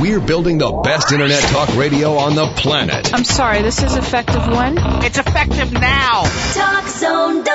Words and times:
We're 0.00 0.20
building 0.20 0.58
the 0.58 0.70
best 0.84 1.10
internet 1.10 1.42
talk 1.44 1.74
radio 1.74 2.18
on 2.18 2.34
the 2.34 2.46
planet. 2.48 3.14
I'm 3.14 3.24
sorry, 3.24 3.62
this 3.62 3.82
is 3.82 3.96
effective 3.96 4.46
when? 4.46 4.76
It's 5.02 5.16
effective 5.16 5.72
now. 5.72 6.24
TalkZone.com. 6.24 7.46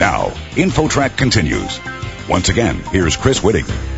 Now, 0.00 0.28
InfoTrack 0.54 1.18
continues. 1.18 1.78
Once 2.26 2.48
again, 2.48 2.76
here's 2.90 3.16
Chris 3.16 3.40
Whitting. 3.40 3.95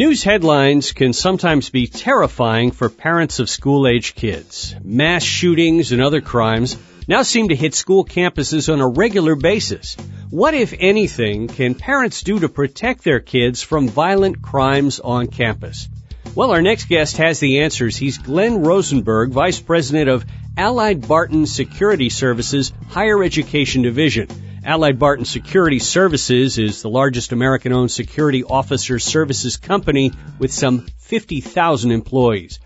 News 0.00 0.24
headlines 0.24 0.92
can 0.92 1.12
sometimes 1.12 1.68
be 1.68 1.86
terrifying 1.86 2.70
for 2.70 2.88
parents 2.88 3.38
of 3.38 3.50
school 3.50 3.86
age 3.86 4.14
kids. 4.14 4.74
Mass 4.82 5.22
shootings 5.22 5.92
and 5.92 6.00
other 6.00 6.22
crimes 6.22 6.78
now 7.06 7.20
seem 7.22 7.50
to 7.50 7.54
hit 7.54 7.74
school 7.74 8.06
campuses 8.06 8.72
on 8.72 8.80
a 8.80 8.88
regular 8.88 9.34
basis. 9.34 9.98
What, 10.30 10.54
if 10.54 10.72
anything, 10.80 11.48
can 11.48 11.74
parents 11.74 12.22
do 12.22 12.40
to 12.40 12.48
protect 12.48 13.04
their 13.04 13.20
kids 13.20 13.60
from 13.60 13.90
violent 13.90 14.40
crimes 14.40 15.00
on 15.00 15.26
campus? 15.26 15.86
Well, 16.34 16.52
our 16.52 16.62
next 16.62 16.88
guest 16.88 17.18
has 17.18 17.38
the 17.38 17.60
answers. 17.60 17.94
He's 17.94 18.16
Glenn 18.16 18.62
Rosenberg, 18.62 19.32
Vice 19.32 19.60
President 19.60 20.08
of 20.08 20.24
Allied 20.56 21.06
Barton 21.06 21.44
Security 21.44 22.08
Services 22.08 22.72
Higher 22.88 23.22
Education 23.22 23.82
Division. 23.82 24.28
Allied 24.64 24.98
Barton 24.98 25.24
Security 25.24 25.78
Services 25.78 26.58
is 26.58 26.82
the 26.82 26.90
largest 26.90 27.32
American 27.32 27.72
owned 27.72 27.90
security 27.90 28.44
officer 28.44 28.98
services 28.98 29.56
company 29.56 30.12
with 30.38 30.52
some 30.52 30.86
50,000 30.98 31.90
employees. 31.90 32.58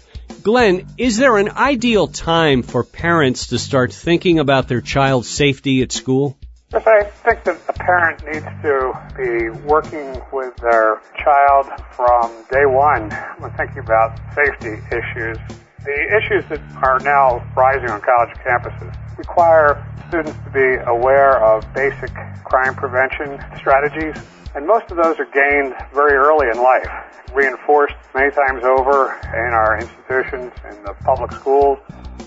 Glenn, 0.43 0.87
is 0.99 1.19
there 1.19 1.37
an 1.37 1.51
ideal 1.51 2.09
time 2.09 2.63
for 2.63 2.83
parents 2.83 3.49
to 3.49 3.59
start 3.59 3.93
thinking 3.93 4.41
about 4.41 4.67
their 4.67 4.81
child's 4.81 5.29
safety 5.29 5.83
at 5.83 5.93
school? 5.93 6.37
Yes, 6.73 6.85
I 6.85 7.05
think 7.05 7.45
that 7.45 7.61
a 7.69 7.73
parent 7.73 8.25
needs 8.25 8.45
to 8.63 8.93
be 9.17 9.51
working 9.65 10.21
with 10.33 10.57
their 10.57 11.01
child 11.23 11.67
from 11.93 12.33
day 12.51 12.67
one 12.67 13.11
when 13.39 13.53
thinking 13.53 13.79
about 13.79 14.19
safety 14.35 14.83
issues. 14.91 15.39
The 15.85 16.17
issues 16.17 16.49
that 16.49 16.65
are 16.81 16.99
now 17.05 17.45
rising 17.55 17.91
on 17.91 18.01
college 18.01 18.33
campuses 18.41 18.89
require 19.19 19.85
students 20.09 20.33
to 20.33 20.51
be 20.51 20.81
aware 20.89 21.37
of 21.45 21.61
basic 21.75 22.09
crime 22.43 22.75
prevention 22.75 23.37
strategies, 23.59 24.17
and 24.55 24.67
most 24.67 24.91
of 24.91 24.97
those 24.97 25.21
are 25.21 25.29
gained 25.29 25.77
very 25.93 26.17
early 26.17 26.49
in 26.49 26.57
life, 26.57 26.89
reinforced 27.35 27.97
many 28.15 28.31
times 28.33 28.65
over 28.65 29.13
in 29.37 29.53
our 29.53 29.77
institutions, 29.77 30.57
in 30.73 30.83
the 30.89 30.95
public 31.05 31.33
schools, 31.33 31.77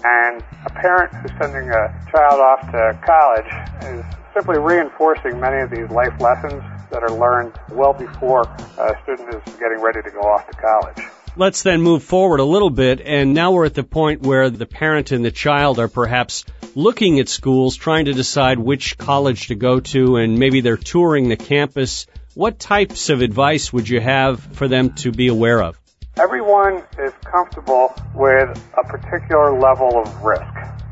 and 0.06 0.44
a 0.66 0.70
parent 0.78 1.10
who's 1.16 1.34
sending 1.42 1.68
a 1.74 1.90
child 2.14 2.38
off 2.38 2.62
to 2.70 2.94
college 3.02 3.50
is 3.90 4.06
simply 4.36 4.60
reinforcing 4.60 5.40
many 5.40 5.66
of 5.66 5.72
these 5.72 5.90
life 5.90 6.14
lessons 6.22 6.62
that 6.92 7.02
are 7.02 7.18
learned 7.18 7.58
well 7.72 7.94
before 7.94 8.44
a 8.78 8.94
student 9.02 9.34
is 9.34 9.42
getting 9.58 9.82
ready 9.82 10.04
to 10.04 10.12
go 10.12 10.22
off 10.22 10.46
to 10.46 10.56
college. 10.62 11.17
Let's 11.40 11.62
then 11.62 11.84
move 11.84 12.02
forward 12.02 12.40
a 12.40 12.44
little 12.44 12.72
bit, 12.72 13.00
and 13.00 13.36
now 13.36 13.52
we're 13.52 13.68
at 13.68 13.76
the 13.76 13.84
point 13.84 14.24
where 14.24 14.50
the 14.50 14.66
parent 14.66 15.12
and 15.12 15.24
the 15.24 15.30
child 15.30 15.78
are 15.78 15.88
perhaps 15.88 16.46
looking 16.74 17.20
at 17.20 17.30
schools, 17.30 17.76
trying 17.76 18.06
to 18.06 18.14
decide 18.14 18.58
which 18.58 18.98
college 18.98 19.50
to 19.50 19.56
go 19.56 19.80
to, 19.80 20.16
and 20.16 20.40
maybe 20.40 20.62
they're 20.62 20.78
touring 20.78 21.30
the 21.30 21.36
campus. 21.38 22.08
What 22.34 22.58
types 22.58 23.10
of 23.10 23.22
advice 23.22 23.72
would 23.72 23.88
you 23.88 24.02
have 24.02 24.40
for 24.40 24.68
them 24.68 24.96
to 24.96 25.12
be 25.12 25.28
aware 25.28 25.62
of? 25.62 25.80
Everyone 26.18 26.82
is 26.98 27.14
comfortable 27.24 27.94
with 28.16 28.60
a 28.76 28.84
particular 28.88 29.60
level 29.60 30.02
of 30.02 30.24
risk. 30.24 30.42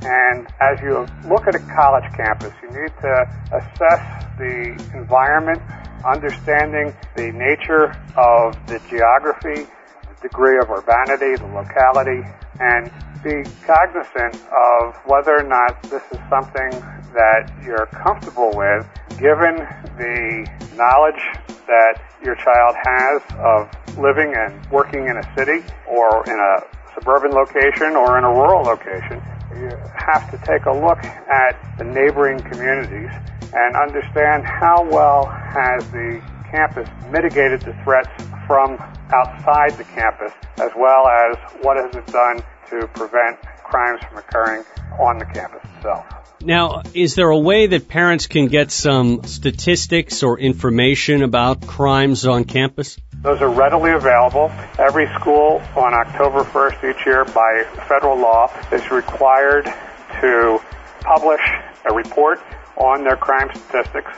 And 0.04 0.48
as 0.62 0.80
you 0.80 1.08
look 1.28 1.48
at 1.48 1.56
a 1.56 1.66
college 1.74 2.06
campus, 2.16 2.54
you 2.62 2.70
need 2.70 2.92
to 3.02 3.26
assess 3.52 4.26
the 4.38 4.78
environment, 4.94 5.64
understanding 6.06 6.96
the 7.16 7.32
nature 7.32 7.98
of 8.16 8.54
the 8.68 8.80
geography, 8.92 9.68
degree 10.26 10.58
of 10.58 10.70
urbanity, 10.70 11.38
the 11.38 11.50
locality, 11.54 12.26
and 12.60 12.90
be 13.22 13.46
cognizant 13.66 14.36
of 14.50 14.98
whether 15.06 15.38
or 15.38 15.44
not 15.46 15.82
this 15.84 16.02
is 16.12 16.20
something 16.30 16.74
that 17.14 17.52
you're 17.64 17.86
comfortable 17.94 18.52
with 18.54 18.86
given 19.22 19.56
the 19.98 20.46
knowledge 20.76 21.22
that 21.68 22.02
your 22.24 22.36
child 22.36 22.74
has 22.76 23.22
of 23.38 23.98
living 23.98 24.34
and 24.36 24.54
working 24.72 25.08
in 25.08 25.18
a 25.18 25.26
city 25.38 25.62
or 25.88 26.24
in 26.28 26.38
a 26.38 26.54
suburban 26.94 27.32
location 27.32 27.96
or 27.96 28.18
in 28.18 28.24
a 28.24 28.30
rural 28.30 28.64
location. 28.64 29.22
You 29.54 29.72
have 29.96 30.30
to 30.32 30.38
take 30.46 30.66
a 30.66 30.74
look 30.74 31.04
at 31.06 31.54
the 31.78 31.86
neighboring 31.86 32.40
communities 32.40 33.10
and 33.54 33.76
understand 33.76 34.44
how 34.44 34.84
well 34.90 35.26
has 35.26 35.90
the 35.92 36.22
campus 36.52 36.90
mitigated 37.12 37.62
the 37.62 37.74
threats 37.84 38.12
from 38.48 38.78
outside 39.14 39.72
the 39.78 39.84
campus 39.84 40.34
as 40.60 40.72
well 40.76 41.08
as 41.08 41.38
what 41.62 41.78
has 41.78 41.96
it 41.96 42.08
done 42.08 42.44
to 42.70 42.88
prevent 42.88 43.40
crimes 43.64 44.02
from 44.08 44.18
occurring 44.18 44.64
on 45.00 45.18
the 45.18 45.26
campus 45.26 45.62
itself. 45.76 46.06
Now, 46.42 46.84
is 46.94 47.16
there 47.16 47.30
a 47.30 47.40
way 47.40 47.68
that 47.68 47.88
parents 47.88 48.28
can 48.28 48.48
get 48.48 48.72
some 48.72 49.24
statistics 49.24 50.22
or 50.22 50.40
information 50.40 51.24
about 51.24 51.66
crimes 51.66 52.26
on 52.26 52.44
campus? 52.44 52.98
Those 53.22 53.42
are 53.42 53.50
readily 53.50 53.92
available. 53.92 54.52
Every 54.78 55.08
school 55.20 55.62
on 55.76 55.94
October 55.94 56.44
1st 56.44 56.92
each 56.92 57.06
year 57.06 57.26
by 57.26 57.66
federal 57.88 58.20
law 58.20 58.52
is 58.72 58.92
required 58.92 59.66
to 60.22 60.62
publish 61.02 61.42
a 61.90 61.94
report 61.94 62.40
on 62.78 63.04
their 63.04 63.16
crime 63.16 63.50
statistics 63.54 64.12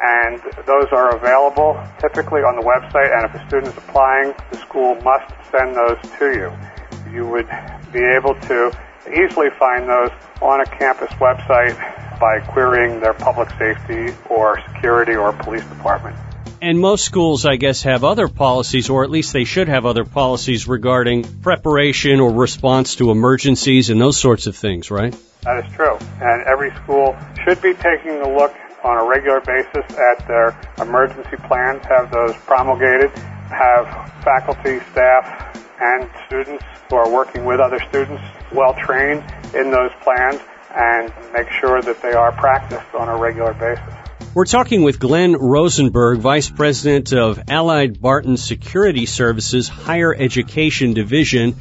and 0.00 0.40
those 0.66 0.86
are 0.92 1.16
available 1.16 1.80
typically 2.00 2.42
on 2.42 2.56
the 2.56 2.62
website 2.62 3.10
and 3.14 3.28
if 3.28 3.34
a 3.34 3.46
student 3.48 3.68
is 3.68 3.78
applying, 3.78 4.34
the 4.50 4.58
school 4.58 4.94
must 5.02 5.32
send 5.50 5.74
those 5.74 5.98
to 6.18 6.26
you. 6.32 7.12
You 7.12 7.26
would 7.26 7.48
be 7.92 8.04
able 8.04 8.34
to 8.34 8.70
easily 9.10 9.48
find 9.58 9.88
those 9.88 10.10
on 10.40 10.60
a 10.60 10.66
campus 10.66 11.10
website 11.14 11.76
by 12.20 12.40
querying 12.40 13.00
their 13.00 13.14
public 13.14 13.48
safety 13.58 14.14
or 14.28 14.60
security 14.74 15.14
or 15.14 15.32
police 15.32 15.64
department. 15.64 16.16
And 16.60 16.80
most 16.80 17.04
schools, 17.04 17.46
I 17.46 17.54
guess, 17.54 17.84
have 17.84 18.02
other 18.02 18.26
policies, 18.26 18.90
or 18.90 19.04
at 19.04 19.10
least 19.10 19.32
they 19.32 19.44
should 19.44 19.68
have 19.68 19.86
other 19.86 20.04
policies 20.04 20.66
regarding 20.66 21.22
preparation 21.40 22.18
or 22.18 22.32
response 22.32 22.96
to 22.96 23.12
emergencies 23.12 23.90
and 23.90 24.00
those 24.00 24.16
sorts 24.16 24.48
of 24.48 24.56
things, 24.56 24.90
right? 24.90 25.16
That 25.42 25.64
is 25.64 25.72
true. 25.74 25.96
And 26.20 26.44
every 26.46 26.72
school 26.82 27.16
should 27.44 27.62
be 27.62 27.74
taking 27.74 28.20
a 28.20 28.36
look 28.36 28.54
on 28.84 28.98
a 28.98 29.08
regular 29.08 29.40
basis 29.40 29.84
at 29.96 30.26
their 30.26 30.58
emergency 30.80 31.36
plans, 31.46 31.84
have 31.86 32.10
those 32.10 32.36
promulgated, 32.46 33.10
have 33.50 34.12
faculty, 34.22 34.80
staff, 34.92 35.56
and 35.80 36.10
students 36.26 36.64
who 36.90 36.96
are 36.96 37.10
working 37.10 37.44
with 37.44 37.60
other 37.60 37.80
students 37.88 38.22
well 38.52 38.74
trained 38.74 39.22
in 39.54 39.70
those 39.70 39.90
plans 40.02 40.40
and 40.74 41.12
make 41.32 41.50
sure 41.60 41.80
that 41.82 42.02
they 42.02 42.12
are 42.12 42.32
practiced 42.32 42.94
on 42.94 43.08
a 43.08 43.16
regular 43.16 43.54
basis. 43.54 43.94
We're 44.34 44.44
talking 44.44 44.82
with 44.82 45.00
Glenn 45.00 45.32
Rosenberg, 45.32 46.18
Vice 46.18 46.50
President 46.50 47.12
of 47.12 47.42
Allied 47.48 48.00
Barton 48.00 48.36
Security 48.36 49.06
Services 49.06 49.68
Higher 49.68 50.14
Education 50.14 50.94
Division. 50.94 51.56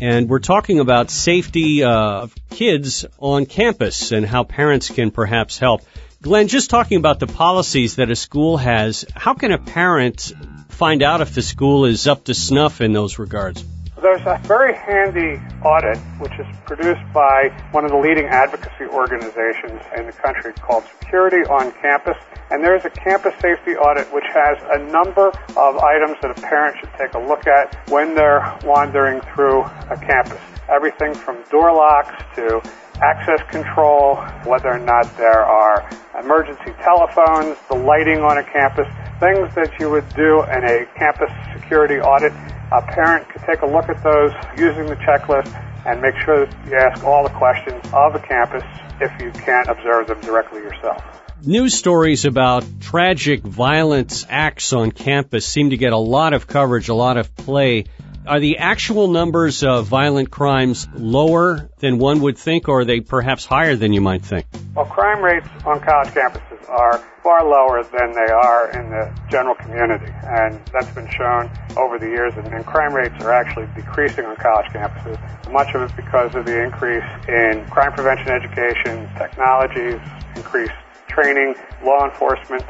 And 0.00 0.28
we're 0.28 0.40
talking 0.40 0.80
about 0.80 1.10
safety 1.10 1.84
uh, 1.84 2.22
of 2.22 2.34
kids 2.50 3.06
on 3.18 3.46
campus 3.46 4.12
and 4.12 4.26
how 4.26 4.44
parents 4.44 4.90
can 4.90 5.10
perhaps 5.10 5.58
help. 5.58 5.82
Glenn, 6.26 6.48
just 6.48 6.70
talking 6.70 6.98
about 6.98 7.20
the 7.20 7.28
policies 7.28 7.96
that 7.96 8.10
a 8.10 8.16
school 8.16 8.56
has, 8.56 9.04
how 9.14 9.34
can 9.34 9.52
a 9.52 9.58
parent 9.58 10.32
find 10.70 11.04
out 11.04 11.20
if 11.20 11.36
the 11.36 11.40
school 11.40 11.84
is 11.84 12.08
up 12.08 12.24
to 12.24 12.34
snuff 12.34 12.80
in 12.80 12.92
those 12.92 13.20
regards? 13.20 13.64
There's 14.02 14.26
a 14.26 14.36
very 14.42 14.74
handy 14.74 15.40
audit 15.62 15.98
which 16.18 16.32
is 16.32 16.46
produced 16.64 17.06
by 17.14 17.56
one 17.70 17.84
of 17.84 17.92
the 17.92 17.98
leading 17.98 18.26
advocacy 18.26 18.86
organizations 18.90 19.80
in 19.96 20.06
the 20.06 20.12
country 20.12 20.52
called 20.54 20.82
Security 20.98 21.46
on 21.48 21.70
Campus. 21.80 22.16
And 22.50 22.64
there's 22.64 22.84
a 22.84 22.90
campus 22.90 23.34
safety 23.40 23.76
audit 23.76 24.12
which 24.12 24.26
has 24.34 24.58
a 24.72 24.82
number 24.90 25.28
of 25.28 25.78
items 25.78 26.16
that 26.22 26.36
a 26.36 26.40
parent 26.42 26.76
should 26.80 26.90
take 26.98 27.14
a 27.14 27.20
look 27.20 27.46
at 27.46 27.88
when 27.88 28.16
they're 28.16 28.58
wandering 28.64 29.20
through 29.32 29.62
a 29.62 29.96
campus. 29.96 30.40
Everything 30.68 31.14
from 31.14 31.44
door 31.52 31.72
locks 31.72 32.20
to 32.34 32.60
access 33.02 33.40
control, 33.50 34.16
whether 34.44 34.68
or 34.68 34.78
not 34.78 35.16
there 35.16 35.42
are 35.42 35.88
emergency 36.18 36.72
telephones, 36.82 37.56
the 37.68 37.76
lighting 37.76 38.20
on 38.20 38.38
a 38.38 38.44
campus, 38.44 38.86
things 39.20 39.54
that 39.54 39.72
you 39.78 39.90
would 39.90 40.08
do 40.14 40.42
in 40.44 40.64
a 40.64 40.86
campus 40.96 41.30
security 41.54 42.00
audit. 42.00 42.32
A 42.72 42.82
parent 42.82 43.28
could 43.28 43.42
take 43.42 43.62
a 43.62 43.66
look 43.66 43.88
at 43.88 44.02
those 44.02 44.32
using 44.58 44.86
the 44.86 44.96
checklist 44.96 45.52
and 45.86 46.00
make 46.00 46.16
sure 46.24 46.46
that 46.46 46.66
you 46.66 46.76
ask 46.76 47.04
all 47.04 47.22
the 47.22 47.34
questions 47.34 47.80
of 47.92 48.12
the 48.12 48.18
campus 48.18 48.64
if 49.00 49.12
you 49.22 49.30
can't 49.30 49.68
observe 49.68 50.08
them 50.08 50.20
directly 50.20 50.60
yourself. 50.60 51.02
News 51.44 51.74
stories 51.74 52.24
about 52.24 52.64
tragic 52.80 53.42
violence 53.42 54.26
acts 54.28 54.72
on 54.72 54.90
campus 54.90 55.46
seem 55.46 55.70
to 55.70 55.76
get 55.76 55.92
a 55.92 55.98
lot 55.98 56.32
of 56.32 56.46
coverage, 56.46 56.88
a 56.88 56.94
lot 56.94 57.18
of 57.18 57.36
play. 57.36 57.84
Are 58.26 58.40
the 58.40 58.58
actual 58.58 59.06
numbers 59.06 59.62
of 59.62 59.86
violent 59.86 60.32
crimes 60.32 60.88
lower 60.94 61.70
than 61.78 61.98
one 61.98 62.20
would 62.22 62.36
think, 62.36 62.68
or 62.68 62.80
are 62.80 62.84
they 62.84 62.98
perhaps 62.98 63.44
higher 63.44 63.76
than 63.76 63.92
you 63.92 64.00
might 64.00 64.24
think? 64.24 64.46
Well, 64.74 64.86
crime 64.86 65.22
rates 65.22 65.46
on 65.64 65.78
college 65.78 66.08
campuses 66.08 66.68
are 66.68 66.98
far 67.22 67.44
lower 67.44 67.84
than 67.84 68.12
they 68.14 68.32
are 68.32 68.70
in 68.72 68.90
the 68.90 69.16
general 69.30 69.54
community, 69.54 70.10
and 70.24 70.60
that's 70.72 70.90
been 70.90 71.08
shown 71.08 71.48
over 71.76 72.00
the 72.00 72.06
years. 72.06 72.32
And, 72.36 72.48
and 72.48 72.66
crime 72.66 72.94
rates 72.94 73.14
are 73.22 73.32
actually 73.32 73.68
decreasing 73.76 74.24
on 74.24 74.34
college 74.36 74.66
campuses. 74.72 75.18
Much 75.52 75.72
of 75.76 75.82
it 75.82 75.94
because 75.94 76.34
of 76.34 76.46
the 76.46 76.64
increase 76.64 77.06
in 77.28 77.64
crime 77.70 77.92
prevention 77.92 78.30
education, 78.30 79.08
technologies, 79.16 80.00
increased 80.34 80.74
training, 81.06 81.54
law 81.84 82.04
enforcement, 82.04 82.64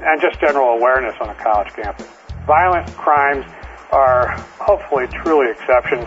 and 0.00 0.22
just 0.22 0.40
general 0.40 0.78
awareness 0.78 1.14
on 1.20 1.28
a 1.28 1.34
college 1.34 1.68
campus. 1.74 2.08
Violent 2.46 2.86
crimes 2.96 3.44
are 3.92 4.28
hopefully 4.58 5.06
truly 5.08 5.50
exceptions 5.50 6.06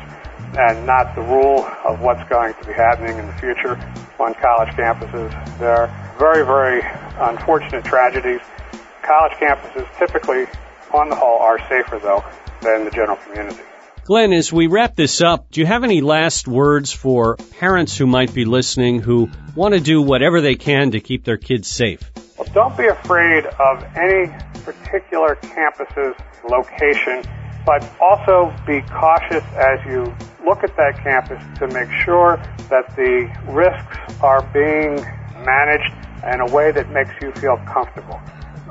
and 0.58 0.86
not 0.86 1.14
the 1.16 1.22
rule 1.22 1.66
of 1.86 2.02
what's 2.02 2.28
going 2.30 2.54
to 2.56 2.66
be 2.66 2.74
happening 2.74 3.18
in 3.18 3.28
the 3.28 3.34
future 3.34 3.78
on 4.20 4.34
college 4.36 4.70
campuses. 4.76 5.60
There 5.60 5.72
are 5.72 6.16
very, 6.18 6.46
very 6.46 6.82
unfortunate 7.20 7.86
tragedies. 7.86 8.42
College 9.04 9.34
campuses 9.34 9.88
typically, 10.00 10.48
on 10.94 11.10
the 11.10 11.16
whole, 11.16 11.40
are 11.40 11.60
safer 11.70 12.00
though 12.00 12.24
than 12.62 12.86
the 12.86 12.92
general 12.92 13.18
community. 13.18 13.62
Glenn, 14.06 14.34
as 14.34 14.54
we 14.54 14.68
wrap 14.68 14.96
this 14.96 15.22
up, 15.22 15.50
do 15.50 15.62
you 15.62 15.66
have 15.66 15.84
any 15.84 16.02
last 16.02 16.48
words 16.48 16.92
for 16.92 17.38
parents 17.60 17.98
who 17.98 18.06
might 18.06 18.34
be 18.34 18.46
listening 18.46 19.02
who 19.02 19.30
want 19.56 19.74
to 19.74 19.80
do 19.80 20.02
whatever 20.02 20.42
they 20.42 20.56
can 20.56 20.92
to 20.92 21.00
keep 21.00 21.24
their 21.24 21.38
kids 21.38 21.68
safe? 21.68 22.12
Well, 22.38 22.48
don't 22.54 22.78
be 22.78 22.86
afraid 22.86 23.46
of 23.46 23.84
any 23.96 24.32
particular 24.64 25.36
campus's 25.36 26.16
location 26.48 27.24
but 27.66 27.82
also 28.00 28.54
be 28.68 28.82
cautious 28.82 29.44
as 29.58 29.80
you 29.86 30.14
look 30.46 30.64
at 30.64 30.76
that 30.78 31.00
campus 31.02 31.42
to 31.60 31.68
make 31.68 31.90
sure 32.04 32.38
that 32.70 32.96
the 32.96 33.28
risks 33.50 33.98
are 34.22 34.42
being 34.54 34.96
managed 35.44 35.94
in 36.32 36.42
a 36.42 36.54
way 36.54 36.72
that 36.72 36.90
makes 36.92 37.12
you 37.22 37.32
feel 37.34 37.58
comfortable. 37.66 38.22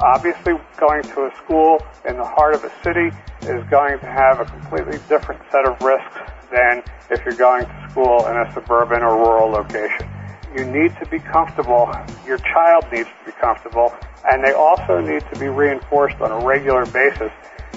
Obviously, 0.00 0.55
going 0.79 1.02
to 1.02 1.26
a 1.26 1.32
school 1.37 1.79
in 2.08 2.17
the 2.17 2.25
heart 2.25 2.55
of 2.55 2.64
a 2.64 2.73
city 2.82 3.11
is 3.43 3.62
going 3.70 3.99
to 3.99 4.06
have 4.06 4.41
a 4.41 4.44
completely 4.44 4.99
different 5.08 5.41
set 5.50 5.67
of 5.67 5.81
risks 5.82 6.19
than 6.50 6.82
if 7.11 7.25
you're 7.25 7.37
going 7.37 7.64
to 7.64 7.88
school 7.91 8.26
in 8.26 8.37
a 8.37 8.52
suburban 8.55 9.02
or 9.02 9.17
rural 9.17 9.50
location. 9.50 10.08
You 10.56 10.64
need 10.64 10.94
to 11.02 11.06
be 11.11 11.19
comfortable. 11.19 11.91
Your 12.26 12.38
child 12.38 12.85
needs 12.93 13.08
to 13.08 13.26
be 13.26 13.32
comfortable. 13.41 13.93
And 14.31 14.43
they 14.44 14.52
also 14.52 15.00
need 15.00 15.23
to 15.32 15.38
be 15.38 15.49
reinforced 15.49 16.20
on 16.20 16.31
a 16.31 16.46
regular 16.46 16.87
basis 16.87 17.31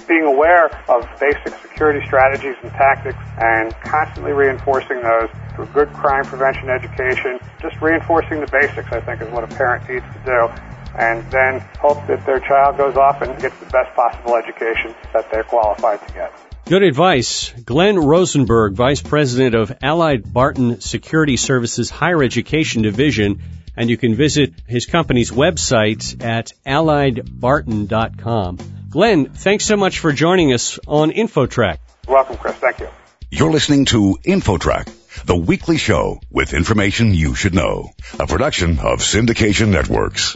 being 0.07 0.23
aware 0.23 0.67
of 0.89 1.07
basic 1.19 1.53
security 1.61 2.05
strategies 2.05 2.55
and 2.63 2.71
tactics 2.71 3.19
and 3.37 3.73
constantly 3.81 4.31
reinforcing 4.31 5.01
those 5.01 5.29
through 5.55 5.65
good 5.67 5.93
crime 5.93 6.23
prevention 6.23 6.69
education. 6.69 7.39
Just 7.61 7.79
reinforcing 7.81 8.39
the 8.39 8.47
basics, 8.47 8.91
I 8.91 9.01
think, 9.01 9.21
is 9.21 9.29
what 9.29 9.43
a 9.43 9.55
parent 9.55 9.87
needs 9.89 10.05
to 10.05 10.19
do. 10.25 10.49
And 10.97 11.29
then 11.31 11.59
hope 11.79 12.07
that 12.07 12.25
their 12.25 12.39
child 12.39 12.77
goes 12.77 12.95
off 12.95 13.21
and 13.21 13.39
gets 13.39 13.55
the 13.59 13.67
best 13.67 13.93
possible 13.95 14.35
education 14.35 14.95
that 15.13 15.29
they're 15.31 15.43
qualified 15.43 16.05
to 16.07 16.13
get. 16.13 16.33
Good 16.65 16.81
advice. 16.83 17.53
Glenn 17.63 17.97
Rosenberg, 17.97 18.73
Vice 18.73 19.01
President 19.01 19.55
of 19.55 19.71
Allied 19.81 20.33
Barton 20.33 20.81
Security 20.81 21.37
Services 21.37 21.89
Higher 21.89 22.21
Education 22.23 22.81
Division, 22.81 23.41
and 23.77 23.89
you 23.89 23.97
can 23.97 24.15
visit 24.15 24.53
his 24.67 24.85
company's 24.85 25.31
website 25.31 26.21
at 26.25 26.51
alliedbarton.com. 26.65 28.76
Glenn, 28.89 29.25
thanks 29.25 29.65
so 29.65 29.75
much 29.75 29.99
for 29.99 30.13
joining 30.13 30.53
us 30.53 30.79
on 30.87 31.11
InfoTrack. 31.11 31.79
Welcome, 32.07 32.37
Chris. 32.37 32.55
Thank 32.55 32.79
you. 32.79 32.87
You're 33.29 33.51
listening 33.51 33.85
to 33.85 34.17
InfoTrack, 34.23 35.25
the 35.25 35.35
weekly 35.35 35.77
show 35.77 36.21
with 36.31 36.53
information 36.53 37.13
you 37.13 37.35
should 37.35 37.53
know, 37.53 37.91
a 38.17 38.27
production 38.27 38.79
of 38.79 38.99
Syndication 38.99 39.69
Networks. 39.69 40.35